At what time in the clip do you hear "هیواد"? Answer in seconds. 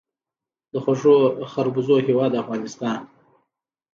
2.07-2.33